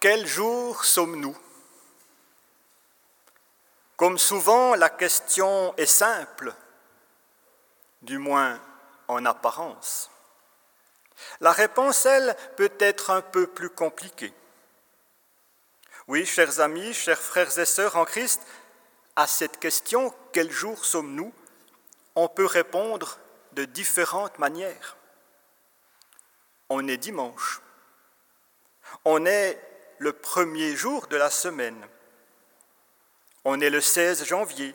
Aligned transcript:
Quel 0.00 0.26
jour 0.26 0.84
sommes-nous? 0.84 1.36
Comme 3.96 4.16
souvent, 4.16 4.76
la 4.76 4.90
question 4.90 5.74
est 5.76 5.86
simple, 5.86 6.54
du 8.02 8.18
moins 8.18 8.60
en 9.08 9.24
apparence. 9.26 10.08
La 11.40 11.50
réponse, 11.50 12.06
elle, 12.06 12.36
peut 12.56 12.72
être 12.78 13.10
un 13.10 13.22
peu 13.22 13.48
plus 13.48 13.70
compliquée. 13.70 14.32
Oui, 16.06 16.24
chers 16.24 16.60
amis, 16.60 16.94
chers 16.94 17.20
frères 17.20 17.58
et 17.58 17.66
sœurs 17.66 17.96
en 17.96 18.04
Christ, 18.04 18.40
à 19.16 19.26
cette 19.26 19.58
question, 19.58 20.14
quel 20.32 20.52
jour 20.52 20.84
sommes-nous? 20.84 21.32
On 22.14 22.28
peut 22.28 22.46
répondre 22.46 23.18
de 23.52 23.64
différentes 23.64 24.38
manières. 24.38 24.96
On 26.68 26.86
est 26.86 26.98
dimanche. 26.98 27.60
On 29.04 29.26
est 29.26 29.67
le 29.98 30.12
premier 30.12 30.76
jour 30.76 31.06
de 31.08 31.16
la 31.16 31.30
semaine. 31.30 31.86
On 33.44 33.60
est 33.60 33.70
le 33.70 33.80
16 33.80 34.24
janvier, 34.24 34.74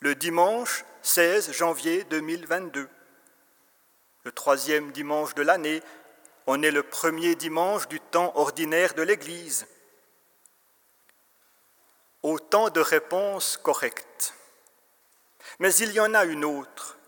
le 0.00 0.14
dimanche 0.14 0.84
16 1.02 1.52
janvier 1.52 2.04
2022. 2.04 2.88
Le 4.24 4.32
troisième 4.32 4.92
dimanche 4.92 5.34
de 5.34 5.42
l'année, 5.42 5.82
on 6.46 6.62
est 6.62 6.70
le 6.70 6.82
premier 6.82 7.34
dimanche 7.34 7.88
du 7.88 8.00
temps 8.00 8.32
ordinaire 8.36 8.94
de 8.94 9.02
l'Église. 9.02 9.66
Autant 12.22 12.70
de 12.70 12.80
réponses 12.80 13.58
correctes. 13.58 14.34
Mais 15.58 15.74
il 15.74 15.92
y 15.92 16.00
en 16.00 16.14
a 16.14 16.24
une 16.24 16.44
autre 16.44 16.98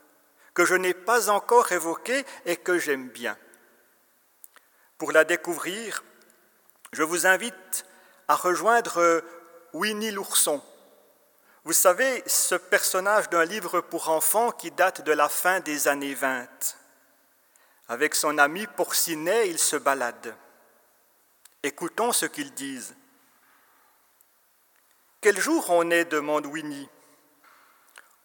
que 0.52 0.64
je 0.64 0.74
n'ai 0.74 0.94
pas 0.94 1.30
encore 1.30 1.72
évoquée 1.72 2.24
et 2.44 2.56
que 2.56 2.78
j'aime 2.78 3.08
bien. 3.08 3.36
Pour 4.98 5.12
la 5.12 5.24
découvrir, 5.24 6.02
je 6.96 7.02
vous 7.02 7.26
invite 7.26 7.84
à 8.26 8.36
rejoindre 8.36 9.22
Winnie 9.74 10.12
l'ourson. 10.12 10.62
Vous 11.64 11.74
savez, 11.74 12.22
ce 12.26 12.54
personnage 12.54 13.28
d'un 13.28 13.44
livre 13.44 13.82
pour 13.82 14.08
enfants 14.08 14.50
qui 14.50 14.70
date 14.70 15.02
de 15.02 15.12
la 15.12 15.28
fin 15.28 15.60
des 15.60 15.88
années 15.88 16.14
20. 16.14 16.48
Avec 17.88 18.14
son 18.14 18.38
ami 18.38 18.66
Porcinet, 18.66 19.50
il 19.50 19.58
se 19.58 19.76
balade. 19.76 20.34
Écoutons 21.62 22.12
ce 22.12 22.24
qu'ils 22.24 22.54
disent. 22.54 22.94
Quel 25.20 25.38
jour 25.38 25.66
on 25.68 25.90
est? 25.90 26.06
demande 26.06 26.46
Winnie. 26.46 26.88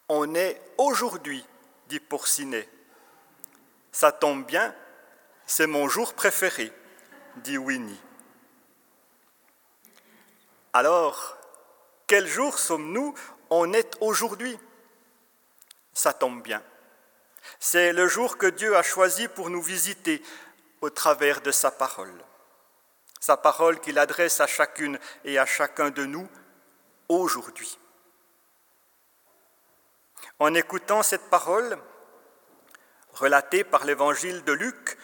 On 0.07 0.33
est 0.33 0.61
aujourd'hui, 0.77 1.45
dit 1.89 1.99
Porcinet. 1.99 2.69
Ça 3.91 4.13
tombe 4.13 4.45
bien, 4.45 4.73
c'est 5.45 5.67
mon 5.67 5.89
jour 5.89 6.13
préféré, 6.13 6.71
dit 7.35 7.57
Winnie. 7.57 7.99
Alors, 10.73 11.37
quel 12.07 12.27
jour 12.27 12.57
sommes-nous? 12.57 13.13
On 13.49 13.73
est 13.73 13.97
aujourd'hui. 13.99 14.57
Ça 15.93 16.13
tombe 16.13 16.41
bien. 16.41 16.63
C'est 17.59 17.91
le 17.91 18.07
jour 18.07 18.37
que 18.37 18.47
Dieu 18.47 18.77
a 18.77 18.83
choisi 18.83 19.27
pour 19.27 19.49
nous 19.49 19.61
visiter 19.61 20.23
au 20.79 20.89
travers 20.89 21.41
de 21.41 21.51
sa 21.51 21.71
parole. 21.71 22.23
Sa 23.19 23.35
parole 23.35 23.81
qu'il 23.81 23.99
adresse 23.99 24.39
à 24.39 24.47
chacune 24.47 24.97
et 25.25 25.37
à 25.37 25.45
chacun 25.45 25.89
de 25.89 26.05
nous 26.05 26.27
aujourd'hui. 27.09 27.77
En 30.39 30.53
écoutant 30.53 31.03
cette 31.03 31.29
parole, 31.29 31.77
relatée 33.13 33.63
par 33.63 33.83
l'évangile 33.83 34.43
de 34.45 34.53
Luc, 34.53 34.97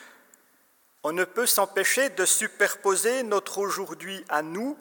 on 1.03 1.11
ne 1.11 1.25
peut 1.25 1.45
s'empêcher 1.45 2.09
de 2.09 2.25
superposer 2.25 3.23
notre 3.23 3.59
aujourd'hui 3.59 4.23
à 4.29 4.41
nous 4.41 4.77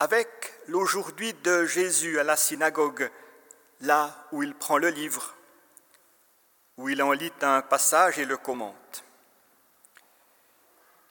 avec 0.00 0.54
l'aujourd'hui 0.68 1.32
de 1.34 1.64
Jésus 1.64 2.18
à 2.18 2.24
la 2.24 2.36
synagogue, 2.36 3.10
là 3.80 4.26
où 4.32 4.42
il 4.42 4.54
prend 4.54 4.78
le 4.78 4.88
livre, 4.88 5.34
où 6.76 6.88
il 6.88 7.02
en 7.02 7.12
lit 7.12 7.32
un 7.42 7.62
passage 7.62 8.18
et 8.18 8.24
le 8.24 8.36
commente. 8.36 9.04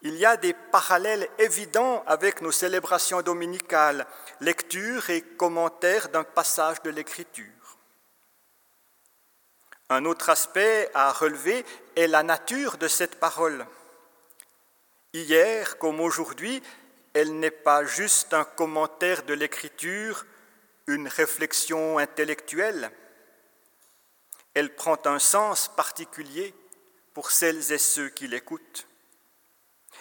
Il 0.01 0.15
y 0.15 0.25
a 0.25 0.37
des 0.37 0.53
parallèles 0.53 1.27
évidents 1.39 2.03
avec 2.05 2.41
nos 2.41 2.51
célébrations 2.51 3.23
dominicales, 3.23 4.05
lecture 4.39 5.09
et 5.09 5.21
commentaire 5.21 6.09
d'un 6.09 6.23
passage 6.23 6.81
de 6.83 6.91
l'Écriture. 6.91 7.45
Un 9.89 10.05
autre 10.05 10.29
aspect 10.29 10.89
à 10.93 11.11
relever 11.11 11.65
est 11.95 12.07
la 12.07 12.21
nature 12.21 12.77
de 12.77 12.87
cette 12.87 13.19
parole. 13.19 13.65
Hier 15.13 15.77
comme 15.79 16.01
aujourd'hui, 16.01 16.61
elle 17.15 17.39
n'est 17.39 17.49
pas 17.49 17.85
juste 17.85 18.33
un 18.33 18.43
commentaire 18.43 19.23
de 19.23 19.33
l'écriture, 19.33 20.25
une 20.85 21.07
réflexion 21.07 21.97
intellectuelle. 21.97 22.91
Elle 24.53 24.75
prend 24.75 24.97
un 25.05 25.17
sens 25.17 25.69
particulier 25.69 26.53
pour 27.13 27.31
celles 27.31 27.71
et 27.71 27.77
ceux 27.77 28.09
qui 28.09 28.27
l'écoutent. 28.27 28.85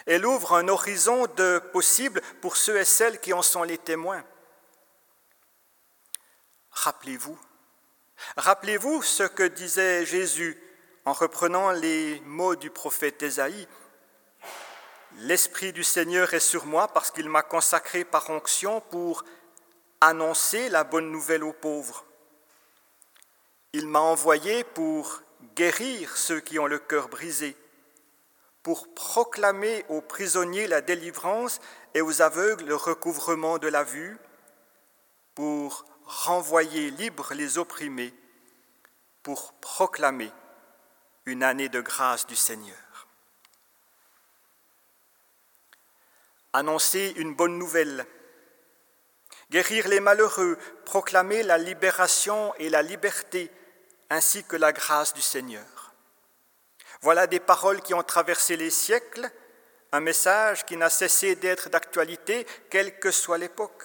Elle 0.05 0.25
ouvre 0.25 0.55
un 0.55 0.67
horizon 0.67 1.25
de 1.37 1.59
possibles 1.71 2.21
pour 2.41 2.57
ceux 2.57 2.77
et 2.77 2.85
celles 2.85 3.21
qui 3.21 3.31
en 3.31 3.41
sont 3.41 3.63
les 3.63 3.77
témoins. 3.77 4.25
Rappelez-vous, 6.71 7.39
rappelez-vous 8.35 9.01
ce 9.03 9.23
que 9.23 9.43
disait 9.43 10.05
Jésus 10.05 10.61
en 11.05 11.13
reprenant 11.13 11.71
les 11.71 12.19
mots 12.25 12.57
du 12.57 12.69
prophète 12.69 13.23
Ésaïe. 13.23 13.69
L'Esprit 15.19 15.71
du 15.71 15.83
Seigneur 15.83 16.33
est 16.33 16.41
sur 16.41 16.65
moi 16.65 16.89
parce 16.89 17.09
qu'il 17.09 17.29
m'a 17.29 17.41
consacré 17.41 18.03
par 18.03 18.29
onction 18.29 18.81
pour 18.81 19.23
annoncer 20.01 20.67
la 20.67 20.83
bonne 20.83 21.09
nouvelle 21.09 21.43
aux 21.43 21.53
pauvres. 21.53 22.05
Il 23.71 23.87
m'a 23.87 23.99
envoyé 23.99 24.65
pour 24.65 25.21
guérir 25.55 26.17
ceux 26.17 26.41
qui 26.41 26.59
ont 26.59 26.67
le 26.67 26.79
cœur 26.79 27.07
brisé, 27.07 27.55
pour 28.61 28.93
proclamer 28.93 29.85
aux 29.87 30.01
prisonniers 30.01 30.67
la 30.67 30.81
délivrance 30.81 31.61
et 31.93 32.01
aux 32.01 32.21
aveugles 32.21 32.65
le 32.65 32.75
recouvrement 32.75 33.57
de 33.57 33.69
la 33.69 33.83
vue, 33.83 34.17
pour 35.33 35.85
renvoyer 36.05 36.91
libres 36.91 37.33
les 37.33 37.57
opprimés, 37.57 38.13
pour 39.23 39.53
proclamer 39.53 40.31
une 41.25 41.41
année 41.41 41.69
de 41.69 41.79
grâce 41.79 42.27
du 42.27 42.35
Seigneur. 42.35 42.84
Annoncer 46.55 47.13
une 47.17 47.35
bonne 47.35 47.57
nouvelle, 47.57 48.05
guérir 49.51 49.87
les 49.87 49.99
malheureux, 49.99 50.57
proclamer 50.85 51.43
la 51.43 51.57
libération 51.57 52.53
et 52.55 52.69
la 52.69 52.81
liberté, 52.81 53.51
ainsi 54.09 54.43
que 54.43 54.55
la 54.55 54.71
grâce 54.71 55.13
du 55.13 55.21
Seigneur. 55.21 55.93
Voilà 57.01 57.27
des 57.27 57.39
paroles 57.39 57.81
qui 57.81 57.93
ont 57.93 58.03
traversé 58.03 58.55
les 58.55 58.69
siècles, 58.69 59.29
un 59.91 59.99
message 59.99 60.65
qui 60.65 60.77
n'a 60.77 60.89
cessé 60.89 61.35
d'être 61.35 61.69
d'actualité, 61.69 62.47
quelle 62.69 62.99
que 62.99 63.11
soit 63.11 63.37
l'époque. 63.37 63.83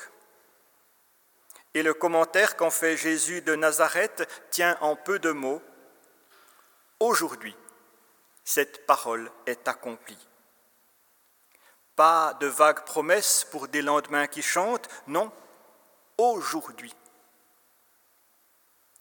Et 1.74 1.82
le 1.82 1.94
commentaire 1.94 2.56
qu'en 2.56 2.70
fait 2.70 2.96
Jésus 2.96 3.42
de 3.42 3.54
Nazareth 3.54 4.28
tient 4.50 4.78
en 4.80 4.96
peu 4.96 5.18
de 5.18 5.30
mots. 5.30 5.62
Aujourd'hui, 6.98 7.56
cette 8.44 8.86
parole 8.86 9.30
est 9.46 9.68
accomplie. 9.68 10.29
Pas 12.00 12.32
de 12.40 12.46
vagues 12.46 12.86
promesses 12.86 13.46
pour 13.50 13.68
des 13.68 13.82
lendemains 13.82 14.26
qui 14.26 14.40
chantent, 14.40 14.88
non, 15.06 15.30
aujourd'hui. 16.16 16.94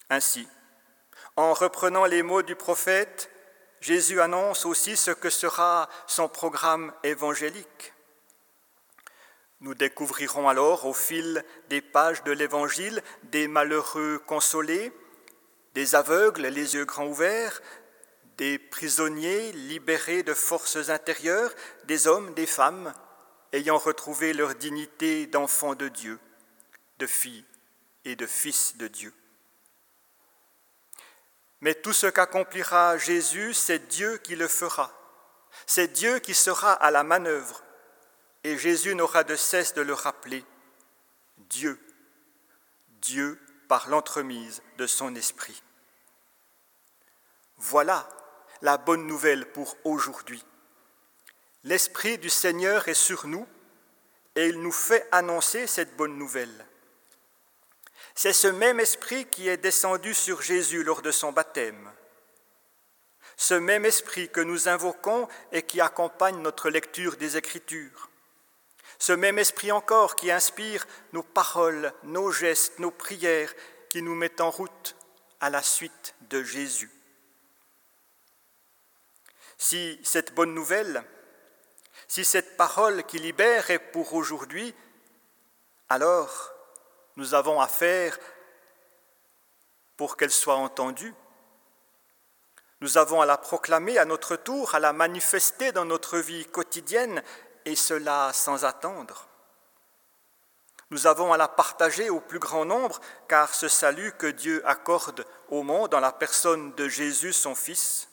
Ainsi, 0.09 0.45
en 1.37 1.53
reprenant 1.53 2.03
les 2.03 2.23
mots 2.23 2.41
du 2.41 2.57
prophète, 2.57 3.31
Jésus 3.79 4.19
annonce 4.19 4.65
aussi 4.65 4.97
ce 4.97 5.11
que 5.11 5.29
sera 5.29 5.87
son 6.07 6.27
programme 6.27 6.91
évangélique. 7.03 7.93
Nous 9.61 9.75
découvrirons 9.75 10.49
alors 10.49 10.85
au 10.85 10.93
fil 10.93 11.45
des 11.69 11.79
pages 11.79 12.25
de 12.25 12.33
l'Évangile 12.33 13.01
des 13.23 13.47
malheureux 13.47 14.21
consolés, 14.27 14.91
des 15.73 15.95
aveugles 15.95 16.47
les 16.47 16.75
yeux 16.75 16.83
grands 16.83 17.07
ouverts, 17.07 17.61
des 18.39 18.57
prisonniers 18.57 19.51
libérés 19.51 20.24
de 20.24 20.33
forces 20.33 20.89
intérieures, 20.89 21.53
des 21.83 22.07
hommes, 22.07 22.33
des 22.36 22.45
femmes, 22.45 22.94
ayant 23.51 23.77
retrouvé 23.77 24.31
leur 24.31 24.56
dignité 24.56 25.27
d'enfants 25.27 25.75
de 25.75 25.89
Dieu, 25.89 26.18
de 27.00 27.06
filles 27.06 27.44
et 28.06 28.15
de 28.15 28.25
fils 28.25 28.77
de 28.77 28.88
Dieu. 28.88 29.13
Mais 31.59 31.75
tout 31.75 31.91
ce 31.91 32.07
qu'accomplira 32.07 32.97
Jésus, 32.97 33.53
c'est 33.53 33.89
Dieu 33.89 34.18
qui 34.19 34.38
le 34.38 34.47
fera. 34.47 34.89
C'est 35.68 35.89
Dieu 35.89 36.19
qui 36.19 36.33
sera 36.33 36.71
à 36.71 36.92
la 36.92 37.03
manœuvre. 37.03 37.62
Et 38.45 38.57
Jésus 38.57 38.95
n'aura 38.95 39.25
de 39.25 39.35
cesse 39.35 39.74
de 39.74 39.81
le 39.81 39.94
rappeler. 39.94 40.45
Dieu, 41.50 41.77
Dieu 43.01 43.38
par 43.68 43.89
l'entremise 43.89 44.62
de 44.77 44.88
son 44.88 45.13
esprit. 45.15 45.62
Voilà 47.57 48.07
la 48.61 48.77
bonne 48.77 49.07
nouvelle 49.07 49.45
pour 49.51 49.77
aujourd'hui. 49.83 50.44
L'Esprit 51.63 52.17
du 52.17 52.29
Seigneur 52.29 52.88
est 52.88 52.94
sur 52.94 53.27
nous 53.27 53.47
et 54.35 54.47
il 54.47 54.61
nous 54.61 54.71
fait 54.71 55.07
annoncer 55.11 55.67
cette 55.67 55.95
bonne 55.95 56.17
nouvelle. 56.17 56.65
C'est 58.15 58.33
ce 58.33 58.47
même 58.47 58.79
esprit 58.79 59.25
qui 59.25 59.47
est 59.47 59.57
descendu 59.57 60.13
sur 60.13 60.41
Jésus 60.41 60.83
lors 60.83 61.01
de 61.01 61.11
son 61.11 61.31
baptême. 61.31 61.89
Ce 63.38 63.53
même 63.53 63.85
esprit 63.85 64.29
que 64.29 64.41
nous 64.41 64.67
invoquons 64.67 65.27
et 65.51 65.63
qui 65.63 65.79
accompagne 65.79 66.41
notre 66.41 66.69
lecture 66.69 67.15
des 67.15 67.38
Écritures. 67.38 68.09
Ce 68.97 69.13
même 69.13 69.39
esprit 69.39 69.71
encore 69.71 70.17
qui 70.17 70.29
inspire 70.29 70.85
nos 71.13 71.23
paroles, 71.23 71.94
nos 72.03 72.31
gestes, 72.31 72.79
nos 72.79 72.91
prières, 72.91 73.53
qui 73.89 74.01
nous 74.01 74.15
met 74.15 74.41
en 74.41 74.51
route 74.51 74.95
à 75.39 75.50
la 75.50 75.63
suite 75.63 76.13
de 76.29 76.44
Jésus. 76.44 76.91
Si 79.59 80.00
cette 80.03 80.33
bonne 80.33 80.56
nouvelle, 80.56 81.03
si 82.07 82.25
cette 82.25 82.56
parole 82.57 83.03
qui 83.03 83.19
libère 83.19 83.69
est 83.69 83.77
pour 83.77 84.13
aujourd'hui, 84.13 84.73
alors 85.89 86.51
nous 87.17 87.33
avons 87.33 87.59
à 87.59 87.67
faire 87.67 88.17
pour 89.97 90.15
qu'elle 90.15 90.31
soit 90.31 90.56
entendue. 90.56 91.13
Nous 92.79 92.97
avons 92.97 93.21
à 93.21 93.25
la 93.25 93.38
proclamer 93.38 93.97
à 93.97 94.06
notre 94.06 94.38
tour, 94.38 94.73
à 94.75 94.79
la 94.79 94.94
manifester 94.94 95.73
dans 95.73 95.83
notre 95.83 96.17
vie 96.17 96.45
quotidienne, 96.45 97.21
et 97.65 97.75
cela 97.75 98.31
sans 98.31 98.63
attendre. 98.63 99.27
Nous 100.89 101.06
avons 101.06 101.33
à 101.33 101.38
la 101.38 101.50
partager 101.50 102.09
au 102.09 102.21
plus 102.21 102.39
grand 102.39 102.63
nombre, 102.63 103.01
car 103.27 103.53
ce 103.53 103.67
salut 103.67 104.13
que 104.13 104.27
Dieu 104.27 104.65
accorde 104.65 105.25
au 105.50 105.63
monde 105.63 105.91
dans 105.91 106.00
la 106.00 106.13
personne 106.13 106.73
de 106.75 106.88
Jésus, 106.88 107.33
son 107.33 107.53
Fils, 107.53 108.08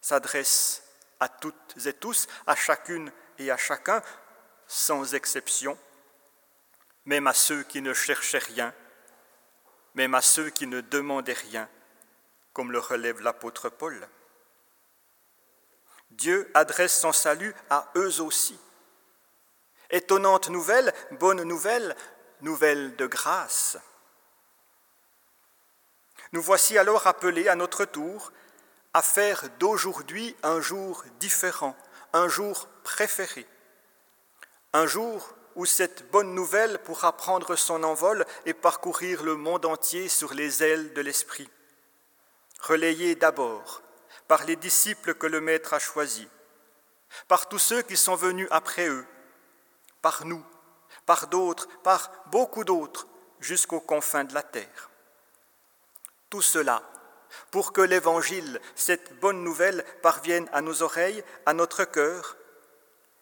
s'adresse 0.00 0.82
à 1.18 1.28
toutes 1.28 1.86
et 1.86 1.92
tous, 1.92 2.26
à 2.46 2.56
chacune 2.56 3.12
et 3.38 3.50
à 3.50 3.56
chacun, 3.56 4.02
sans 4.66 5.14
exception 5.14 5.78
même 7.10 7.26
à 7.26 7.34
ceux 7.34 7.62
qui 7.62 7.82
ne 7.82 7.94
cherchaient 7.94 8.38
rien, 8.38 8.74
même 9.94 10.14
à 10.14 10.22
ceux 10.22 10.50
qui 10.50 10.66
ne 10.66 10.80
demandaient 10.80 11.32
rien, 11.32 11.68
comme 12.52 12.72
le 12.72 12.78
relève 12.78 13.20
l'apôtre 13.20 13.68
Paul. 13.68 14.08
Dieu 16.10 16.50
adresse 16.54 16.98
son 16.98 17.12
salut 17.12 17.54
à 17.68 17.90
eux 17.96 18.20
aussi. 18.20 18.58
Étonnante 19.90 20.50
nouvelle, 20.50 20.92
bonne 21.12 21.42
nouvelle, 21.42 21.96
nouvelle 22.42 22.94
de 22.96 23.06
grâce. 23.06 23.76
Nous 26.32 26.42
voici 26.42 26.78
alors 26.78 27.06
appelés 27.06 27.48
à 27.48 27.56
notre 27.56 27.84
tour 27.84 28.32
à 28.94 29.02
faire 29.02 29.48
d'aujourd'hui 29.58 30.36
un 30.42 30.60
jour 30.60 31.04
différent, 31.18 31.76
un 32.12 32.28
jour 32.28 32.68
préféré, 32.82 33.46
un 34.72 34.86
jour 34.86 35.34
où 35.56 35.66
cette 35.66 36.10
bonne 36.10 36.34
nouvelle 36.34 36.78
pourra 36.80 37.16
prendre 37.16 37.56
son 37.56 37.82
envol 37.82 38.24
et 38.46 38.54
parcourir 38.54 39.22
le 39.22 39.36
monde 39.36 39.66
entier 39.66 40.08
sur 40.08 40.34
les 40.34 40.62
ailes 40.62 40.92
de 40.94 41.00
l'Esprit. 41.00 41.48
Relayée 42.60 43.14
d'abord 43.14 43.82
par 44.28 44.44
les 44.44 44.56
disciples 44.56 45.14
que 45.14 45.26
le 45.26 45.40
Maître 45.40 45.74
a 45.74 45.80
choisis, 45.80 46.28
par 47.26 47.48
tous 47.48 47.58
ceux 47.58 47.82
qui 47.82 47.96
sont 47.96 48.14
venus 48.14 48.46
après 48.50 48.88
eux, 48.88 49.04
par 50.02 50.24
nous, 50.24 50.44
par 51.04 51.26
d'autres, 51.26 51.66
par 51.82 52.12
beaucoup 52.26 52.62
d'autres, 52.62 53.08
jusqu'aux 53.40 53.80
confins 53.80 54.24
de 54.24 54.34
la 54.34 54.42
terre. 54.42 54.90
Tout 56.28 56.42
cela 56.42 56.82
pour 57.50 57.72
que 57.72 57.80
l'Évangile, 57.80 58.60
cette 58.74 59.18
bonne 59.20 59.42
nouvelle, 59.44 59.84
parvienne 60.02 60.48
à 60.52 60.60
nos 60.60 60.82
oreilles, 60.82 61.22
à 61.46 61.54
notre 61.54 61.84
cœur, 61.84 62.36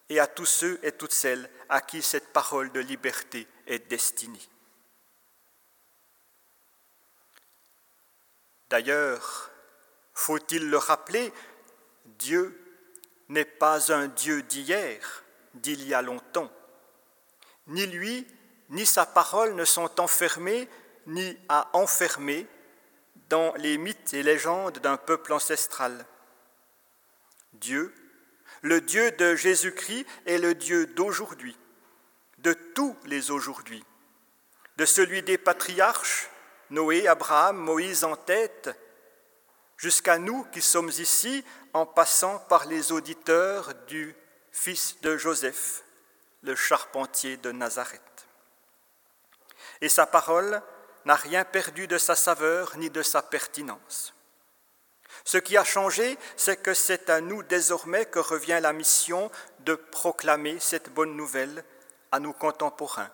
et 0.09 0.21
à 0.21 0.27
tous 0.27 0.47
ceux 0.47 0.81
et 0.83 0.93
toutes 0.93 1.13
celles 1.13 1.51
à 1.69 1.81
qui 1.81 2.03
cette 2.03 2.33
parole 2.33 2.73
de 2.73 2.81
liberté 2.81 3.47
est 3.67 3.89
destinée. 3.91 4.49
D'ailleurs, 8.71 9.51
faut-il 10.15 10.69
le 10.69 10.79
rappeler, 10.79 11.33
Dieu 12.05 12.59
n'est 13.29 13.45
pas 13.45 13.93
un 13.93 14.09
Dieu 14.09 14.43
d'hier, 14.43 15.25
d'il 15.55 15.87
y 15.87 15.95
a 15.95 16.03
longtemps. 16.03 16.51
Ni 17.67 17.87
lui, 17.87 18.27
ni 18.71 18.85
sa 18.85 19.07
parole 19.07 19.55
ne 19.55 19.65
sont 19.65 20.01
enfermés, 20.01 20.69
ni 21.07 21.39
à 21.49 21.71
enfermer 21.73 22.47
dans 23.29 23.55
les 23.55 23.79
mythes 23.79 24.15
et 24.15 24.23
légendes 24.23 24.79
d'un 24.79 24.97
peuple 24.97 25.33
ancestral. 25.33 26.07
Dieu 27.55 27.93
le 28.63 28.81
Dieu 28.81 29.13
de 29.13 29.37
Jésus-Christ 29.37 30.07
est 30.27 30.39
le 30.39 30.55
Dieu 30.55 30.87
d'aujourd'hui, 30.87 31.57
de 32.39 32.53
tous 32.53 32.97
les 33.05 33.31
aujourd'hui, 33.31 33.85
de 34.77 34.85
celui 34.85 35.23
des 35.23 35.39
patriarches, 35.39 36.29
Noé, 36.71 37.07
Abraham, 37.07 37.57
Moïse 37.57 38.05
en 38.05 38.17
tête, 38.17 38.71
jusqu'à 39.77 40.19
nous 40.19 40.45
qui 40.47 40.61
sommes 40.61 40.91
ici 40.91 41.45
en 41.73 41.87
passant 41.87 42.39
par 42.41 42.67
les 42.67 42.91
auditeurs 42.91 43.75
du 43.87 44.15
fils 44.51 45.01
de 45.03 45.17
Joseph, 45.17 45.85
le 46.43 46.57
charpentier 46.57 47.37
de 47.37 47.53
Nazareth. 47.53 48.03
Et 49.81 49.89
sa 49.89 50.07
parole 50.07 50.61
n'a 51.05 51.15
rien 51.15 51.45
perdu 51.45 51.87
de 51.87 51.99
sa 51.99 52.15
saveur 52.15 52.77
ni 52.77 52.91
de 52.91 53.03
sa 53.03 53.23
pertinence. 53.23 54.15
Ce 55.25 55.39
qui 55.39 55.57
a 55.57 55.65
changé, 55.65 56.19
c'est 56.37 56.63
que 56.63 56.75
c'est 56.75 57.11
à 57.11 57.21
nous 57.21 57.43
désormais 57.43 58.07
que 58.07 58.19
revient 58.19 58.61
la 58.63 58.73
mission 58.73 59.31
de 59.61 59.75
proclamer 59.75 60.59
cette 60.61 60.91
bonne 60.91 61.17
nouvelle 61.17 61.65
à 62.13 62.21
nos 62.21 62.33
contemporains 62.33 63.11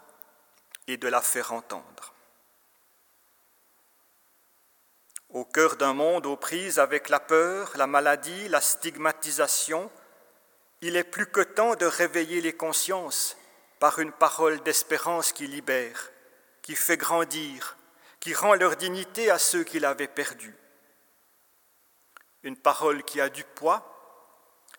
et 0.86 0.96
de 0.96 1.08
la 1.08 1.20
faire 1.20 1.52
entendre. 1.52 2.14
Au 5.30 5.44
cœur 5.44 5.76
d'un 5.76 5.94
monde 5.94 6.26
aux 6.26 6.36
prises 6.36 6.78
avec 6.78 7.08
la 7.08 7.18
peur, 7.18 7.72
la 7.74 7.88
maladie, 7.88 8.48
la 8.48 8.60
stigmatisation, 8.60 9.90
il 10.80 10.96
est 10.96 11.02
plus 11.02 11.26
que 11.26 11.40
temps 11.40 11.74
de 11.74 11.86
réveiller 11.86 12.40
les 12.40 12.52
consciences 12.52 13.36
par 13.80 13.98
une 13.98 14.12
parole 14.12 14.62
d'espérance 14.62 15.32
qui 15.32 15.48
libère, 15.48 16.10
qui 16.64 16.74
fait 16.74 16.96
grandir, 16.96 17.76
qui 18.18 18.34
rend 18.34 18.54
leur 18.54 18.74
dignité 18.74 19.30
à 19.30 19.38
ceux 19.38 19.62
qui 19.62 19.78
l'avaient 19.78 20.08
perdue 20.08 20.56
une 22.44 22.56
parole 22.56 23.02
qui 23.02 23.20
a 23.20 23.28
du 23.28 23.42
poids, 23.42 23.90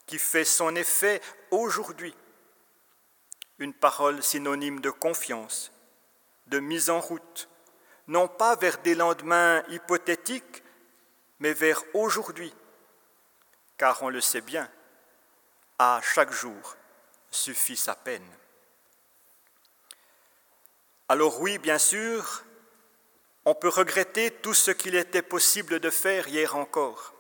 qui 0.06 0.20
fait 0.20 0.46
son 0.46 0.76
effet 0.76 1.22
aujourd'hui, 1.52 2.16
une 3.58 3.74
parole 3.74 4.22
synonyme 4.22 4.80
de 4.80 4.92
confiance, 4.92 5.72
de 6.48 6.60
mise 6.60 6.90
en 6.90 7.02
route, 7.02 7.50
non 8.08 8.28
pas 8.28 8.56
vers 8.56 8.78
des 8.80 8.94
lendemains 8.94 9.64
hypothétiques, 9.70 10.64
mais 11.40 11.54
vers 11.54 11.84
aujourd'hui, 11.96 12.54
car 13.78 14.04
on 14.04 14.10
le 14.10 14.22
sait 14.22 14.42
bien, 14.42 14.70
à 15.80 16.00
chaque 16.04 16.32
jour 16.32 16.78
suffit 17.32 17.76
sa 17.76 17.96
peine. 17.96 18.30
Alors 21.08 21.40
oui, 21.40 21.60
bien 21.60 21.78
sûr, 21.78 22.44
on 23.46 23.54
peut 23.54 23.70
regretter 23.70 24.32
tout 24.32 24.56
ce 24.56 24.72
qu'il 24.72 24.96
était 24.96 25.22
possible 25.22 25.80
de 25.80 25.92
faire 25.92 26.28
hier 26.28 26.56
encore. 26.56 27.14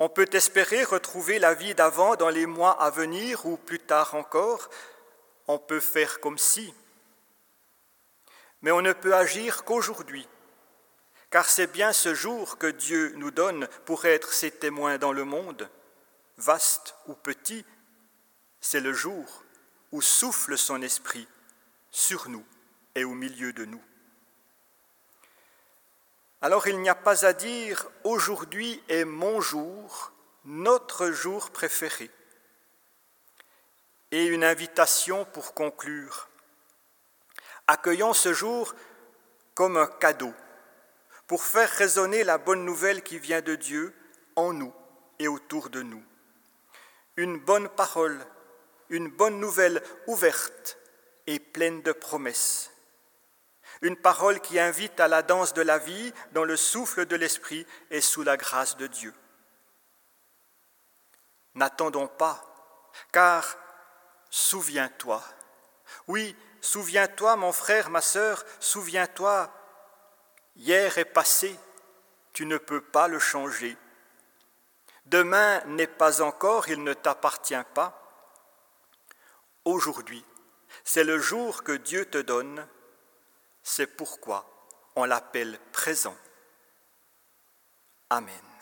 On 0.00 0.08
peut 0.08 0.28
espérer 0.32 0.82
retrouver 0.82 1.38
la 1.38 1.54
vie 1.54 1.76
d'avant 1.76 2.16
dans 2.16 2.28
les 2.28 2.46
mois 2.46 2.80
à 2.82 2.90
venir 2.90 3.46
ou 3.46 3.56
plus 3.56 3.78
tard 3.78 4.16
encore. 4.16 4.68
On 5.46 5.60
peut 5.60 5.80
faire 5.80 6.18
comme 6.20 6.38
si. 6.38 6.74
Mais 8.62 8.72
on 8.72 8.82
ne 8.82 8.92
peut 8.92 9.14
agir 9.14 9.64
qu'aujourd'hui, 9.64 10.26
car 11.30 11.48
c'est 11.48 11.68
bien 11.68 11.92
ce 11.92 12.14
jour 12.14 12.58
que 12.58 12.66
Dieu 12.66 13.12
nous 13.16 13.30
donne 13.30 13.68
pour 13.84 14.06
être 14.06 14.32
ses 14.32 14.50
témoins 14.50 14.98
dans 14.98 15.12
le 15.12 15.24
monde, 15.24 15.70
vaste 16.36 16.96
ou 17.06 17.14
petit, 17.14 17.64
c'est 18.60 18.80
le 18.80 18.92
jour 18.92 19.44
où 19.92 20.02
souffle 20.02 20.58
son 20.58 20.82
esprit 20.82 21.28
sur 21.90 22.28
nous 22.28 22.44
et 22.94 23.04
au 23.04 23.14
milieu 23.14 23.52
de 23.52 23.64
nous. 23.64 23.82
Alors 26.40 26.68
il 26.68 26.80
n'y 26.80 26.88
a 26.88 26.94
pas 26.94 27.26
à 27.26 27.32
dire 27.32 27.88
aujourd'hui 28.04 28.82
est 28.88 29.04
mon 29.04 29.40
jour, 29.40 30.12
notre 30.44 31.10
jour 31.10 31.50
préféré. 31.50 32.10
Et 34.10 34.26
une 34.26 34.44
invitation 34.44 35.24
pour 35.26 35.52
conclure. 35.52 36.28
Accueillons 37.66 38.14
ce 38.14 38.32
jour 38.32 38.74
comme 39.54 39.76
un 39.76 39.86
cadeau 39.86 40.32
pour 41.26 41.44
faire 41.44 41.68
résonner 41.68 42.24
la 42.24 42.38
bonne 42.38 42.64
nouvelle 42.64 43.02
qui 43.02 43.18
vient 43.18 43.42
de 43.42 43.54
Dieu 43.54 43.94
en 44.36 44.52
nous 44.52 44.72
et 45.18 45.28
autour 45.28 45.68
de 45.68 45.82
nous. 45.82 46.02
Une 47.16 47.38
bonne 47.38 47.68
parole, 47.68 48.24
une 48.88 49.08
bonne 49.08 49.40
nouvelle 49.40 49.82
ouverte 50.06 50.78
et 51.28 51.38
pleine 51.38 51.82
de 51.82 51.92
promesses 51.92 52.72
une 53.82 53.96
parole 53.96 54.40
qui 54.40 54.58
invite 54.58 54.98
à 55.00 55.08
la 55.08 55.22
danse 55.22 55.54
de 55.54 55.62
la 55.62 55.78
vie 55.78 56.12
dans 56.32 56.44
le 56.44 56.56
souffle 56.56 57.06
de 57.06 57.16
l'Esprit 57.16 57.66
et 57.90 58.00
sous 58.00 58.22
la 58.22 58.36
grâce 58.36 58.76
de 58.76 58.86
Dieu. 58.86 59.14
N'attendons 61.54 62.08
pas, 62.08 62.44
car 63.12 63.56
souviens-toi, 64.30 65.22
Oui, 66.06 66.36
souviens-toi, 66.60 67.36
mon 67.36 67.52
frère, 67.52 67.88
ma 67.88 68.00
sœur, 68.00 68.44
souviens-toi, 68.60 69.50
hier 70.56 70.98
est 70.98 71.04
passé, 71.04 71.58
tu 72.32 72.46
ne 72.46 72.58
peux 72.58 72.82
pas 72.82 73.08
le 73.08 73.18
changer. 73.18 73.76
Demain 75.06 75.62
n'est 75.64 75.86
pas 75.86 76.20
encore, 76.20 76.68
il 76.68 76.82
ne 76.82 76.92
t'appartient 76.92 77.54
pas. 77.74 77.94
Aujourd'hui, 79.64 80.24
c'est 80.84 81.04
le 81.04 81.18
jour 81.18 81.62
que 81.62 81.72
Dieu 81.72 82.04
te 82.04 82.18
donne, 82.18 82.66
c'est 83.62 83.86
pourquoi 83.86 84.68
on 84.96 85.04
l'appelle 85.04 85.58
présent. 85.72 86.16
Amen. 88.10 88.57